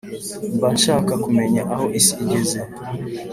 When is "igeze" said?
2.23-2.59